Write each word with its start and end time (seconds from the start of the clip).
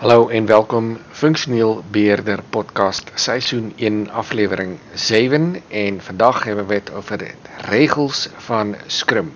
Hallo 0.00 0.28
en 0.28 0.46
welkom 0.46 0.98
Funksioneel 1.10 1.82
Beheerder 1.90 2.42
Podcast 2.50 3.10
Seisoen 3.14 3.72
1 3.76 4.10
aflewering 4.10 4.78
7 4.94 5.62
en 5.68 6.00
vandag 6.00 6.44
hebben 6.44 6.66
we 6.66 6.74
het 6.74 6.92
over 6.92 7.18
de 7.18 7.30
regels 7.56 8.28
van 8.36 8.76
Scrum. 8.86 9.32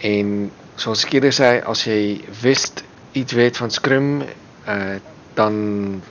En 0.00 0.50
zoals 0.74 1.04
ik 1.04 1.12
eerder 1.12 1.32
zei, 1.32 1.60
als 1.62 1.84
je 1.84 2.20
wist 2.40 2.84
iets 3.12 3.32
weet 3.32 3.56
van 3.56 3.70
Scrum, 3.70 4.20
uh, 4.20 4.24
dan 5.34 6.02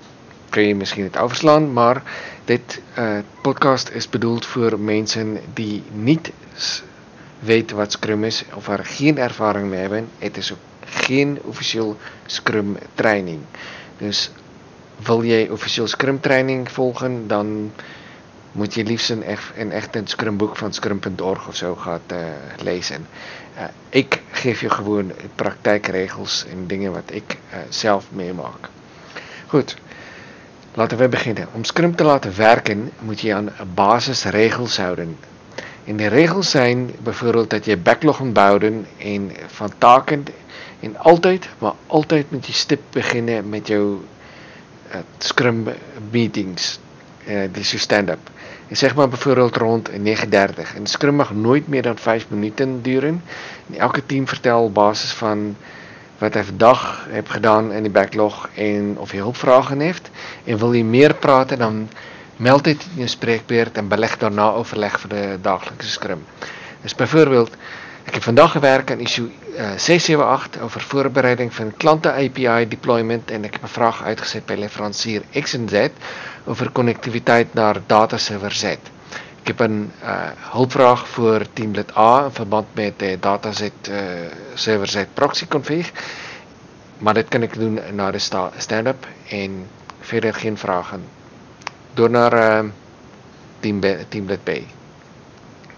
kun 0.50 0.68
je 0.68 0.76
misschien 0.76 1.04
het 1.04 1.18
overslaan, 1.18 1.74
maar 1.74 2.04
dit 2.46 2.82
uh, 2.98 3.18
podcast 3.42 3.90
is 3.90 4.10
bedoeld 4.10 4.46
voor 4.46 4.80
mensen 4.80 5.40
die 5.54 5.84
niet 5.92 6.32
weten 7.40 7.76
wat 7.76 7.92
Scrum 7.92 8.24
is 8.24 8.44
of 8.54 8.68
er 8.68 8.86
geen 8.86 9.18
ervaring 9.18 9.70
mee 9.70 9.80
hebben. 9.80 10.10
Het 10.18 10.38
is 10.38 10.52
ook 10.52 10.60
geen 10.86 11.40
officieel 11.44 11.98
Scrum 12.26 12.78
training. 12.94 13.40
Dus 13.98 14.32
wil 15.04 15.24
jy 15.24 15.48
officieel 15.52 15.88
Scrum 15.88 16.20
training 16.20 16.72
volgen, 16.72 17.28
dan 17.28 17.72
moet 18.52 18.74
jy 18.74 18.84
liefst 18.84 19.10
een 19.10 19.24
echt, 19.24 19.52
een 19.56 19.72
echt 19.72 19.96
een 19.96 20.08
Scrum 20.08 20.38
boek 20.38 20.56
van 20.58 20.74
scrum.org 20.74 21.48
of 21.48 21.56
zo 21.56 21.76
gaan 21.76 22.02
uh, 22.12 22.18
lezen. 22.58 23.08
Uh, 23.58 23.64
ik 23.90 24.22
geef 24.32 24.62
je 24.62 24.70
gewoon 24.70 25.12
praktijkregels 25.36 26.46
en 26.52 26.68
dingen 26.68 26.92
wat 26.92 27.12
ik 27.12 27.38
uh, 27.54 27.58
zelf 27.70 28.06
meemaak. 28.12 28.70
Goed, 29.48 29.76
laten 30.74 30.98
we 30.98 31.08
beginnen. 31.08 31.48
Om 31.54 31.64
Scrum 31.64 31.96
te 31.96 32.04
laten 32.04 32.38
werken, 32.38 32.92
moet 33.00 33.20
je 33.20 33.34
aan 33.34 33.50
basisregels 33.74 34.78
houden. 34.78 35.18
En 35.90 35.98
die 35.98 36.08
regels 36.08 36.50
zijn 36.50 36.90
bijvoorbeeld 37.04 37.50
dat 37.50 37.66
je 37.66 37.78
backlog 37.78 38.20
moet 38.20 38.34
bouwen 38.34 38.86
en 38.98 39.32
van 39.48 39.72
taken 39.78 40.26
En 40.80 40.98
altyd, 40.98 41.50
maar 41.58 41.74
altyd 41.88 42.32
moet 42.32 42.46
jy 42.48 42.54
stip 42.54 42.82
beginne 42.96 43.42
met 43.42 43.68
jou 43.68 44.00
uh, 44.94 45.02
scrum 45.18 45.66
meetings, 46.12 46.80
uh, 47.28 47.48
die 47.52 47.64
so 47.64 47.78
stand-up. 47.78 48.30
En 48.68 48.78
zeg 48.78 48.96
maar 48.96 49.10
bijvoorbeeld 49.10 49.56
rond 49.56 49.90
9.30 49.90 49.96
en 50.76 50.88
scrum 50.88 51.16
mag 51.16 51.34
nooit 51.34 51.68
meer 51.68 51.82
dan 51.82 51.98
5 51.98 52.30
minuten 52.30 52.82
duren. 52.82 53.24
En 53.68 53.80
elke 53.80 54.06
team 54.06 54.28
vertel 54.28 54.72
basis 54.72 55.12
van 55.12 55.56
wat 56.18 56.34
hy 56.34 56.44
vandag 56.44 57.08
heb 57.10 57.28
gedaan 57.28 57.72
in 57.72 57.84
die 57.84 57.92
backlog 57.92 58.50
en 58.56 58.96
of 58.98 59.12
jy 59.12 59.18
hulpvragen 59.18 59.80
heeft. 59.80 60.10
En 60.44 60.58
wil 60.58 60.74
jy 60.74 60.84
meer 60.84 61.14
praten, 61.16 61.58
dan 61.58 61.90
meld 62.40 62.64
dit 62.64 62.88
in 62.94 63.04
jou 63.04 63.08
spreekbeurt 63.12 63.78
en 63.78 63.92
beleg 63.92 64.18
daarna 64.18 64.52
overleg 64.60 65.00
vir 65.04 65.10
die 65.16 65.28
dagelikse 65.44 65.90
scrum. 65.90 66.26
Dus 66.82 66.96
bijvoorbeeld, 66.96 67.56
Ek 68.10 68.16
het 68.18 68.24
vandag 68.26 68.52
gewerk 68.52 68.92
aan 68.92 69.00
issue 69.06 69.28
uh, 69.30 69.72
678 69.78 70.62
over 70.62 70.82
voorbereiding 70.82 71.54
van 71.54 71.74
klante 71.78 72.10
API 72.12 72.66
deployment 72.68 73.32
en 73.32 73.44
ek 73.46 73.60
het 73.60 73.64
'n 73.68 73.74
vraag 73.74 74.00
uitgesit 74.04 74.46
by 74.50 74.56
leverancier 74.58 75.22
X 75.42 75.54
en 75.54 75.68
Z 75.70 75.90
oor 76.46 76.72
konnektiwiteit 76.72 77.54
na 77.54 77.74
data 77.88 78.18
server 78.18 78.52
Z. 78.52 78.64
Ek 79.44 79.48
het 79.54 79.62
'n 79.68 79.92
uh, 80.04 80.32
hulpvraag 80.56 81.06
vir 81.08 81.46
Teamlet 81.54 81.94
A 81.98 82.26
in 82.26 82.32
verband 82.32 82.68
met 82.74 83.02
uh, 83.02 83.14
data 83.20 83.52
Z 83.52 83.62
uh, 83.62 84.00
server 84.56 84.88
Z 84.88 85.06
proxy 85.14 85.46
config. 85.48 85.92
Maar 86.98 87.14
dit 87.14 87.28
kan 87.30 87.42
ek 87.42 87.54
doen 87.54 87.80
na 87.94 88.12
die 88.12 88.26
stand-up 88.58 89.06
en 89.30 89.68
verder 90.02 90.34
geen 90.34 90.58
vrae. 90.58 90.98
Door 92.00 92.10
na 92.16 92.26
uh, 92.32 92.70
Team 93.60 93.82
Teamlet 94.10 94.44
B. 94.44 94.62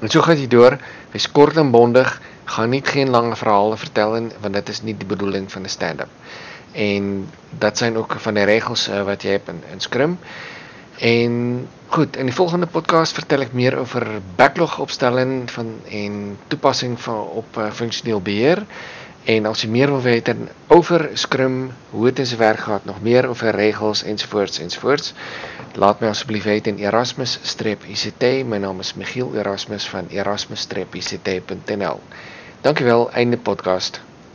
En 0.02 0.10
so 0.10 0.22
gaan 0.22 0.38
jy 0.38 0.46
deur, 0.50 0.78
wees 1.14 1.26
kort 1.34 1.58
en 1.58 1.72
bondig, 1.74 2.10
gaan 2.54 2.70
nie 2.74 2.82
geen 2.86 3.10
lange 3.10 3.36
verhale 3.40 3.78
vertel 3.78 4.16
en 4.20 4.32
want 4.44 4.54
dit 4.60 4.70
is 4.70 4.82
nie 4.86 4.94
die 4.98 5.08
bedoeling 5.08 5.50
van 5.52 5.66
'n 5.66 5.74
stand-up. 5.74 6.10
En 6.72 7.30
dat 7.50 7.78
zijn 7.78 7.98
ook 7.98 8.16
van 8.20 8.34
die 8.34 8.44
regels 8.44 8.90
uh, 8.90 9.04
wat 9.04 9.24
jy 9.24 9.32
het 9.32 9.50
in, 9.50 9.82
Scrum. 9.82 10.20
En 11.00 11.68
goed, 11.88 12.18
in 12.18 12.26
die 12.26 12.36
volgende 12.36 12.68
podcast 12.68 13.14
vertel 13.14 13.42
ek 13.42 13.54
meer 13.54 13.80
oor 13.80 14.08
backlog 14.36 14.80
opstelling 14.80 15.52
van 15.52 15.74
en 15.90 16.38
toepassing 16.48 17.00
van 17.02 17.18
op 17.42 17.58
uh, 17.58 17.72
funksioneel 17.72 18.22
beheer. 18.22 18.66
En 19.30 19.46
as 19.46 19.62
jy 19.62 19.70
meer 19.70 19.92
wil 19.94 20.02
weet 20.02 20.30
oor 20.68 21.10
Scrum, 21.14 21.72
hoe 21.92 22.06
dit 22.10 22.20
in 22.24 22.26
sy 22.26 22.38
werk 22.42 22.60
gaan, 22.66 22.82
nog 22.90 23.02
meer 23.06 23.28
oor 23.30 23.52
regels 23.54 24.02
ensovoorts 24.04 24.60
ensovoorts, 24.60 25.14
laat 25.78 26.02
my 26.02 26.08
asseblief 26.10 26.44
weet 26.50 26.68
in 26.68 26.80
Erasmus-ICT. 26.82 28.24
My 28.50 28.58
naam 28.58 28.80
is 28.80 28.94
Michiel 28.98 29.36
Erasmus 29.38 29.86
van 29.94 30.10
erasmus-ict.nl. 30.10 32.00
Dankie 32.62 32.86
wel, 32.86 33.12
einde 33.12 33.38
podcast. 33.38 34.02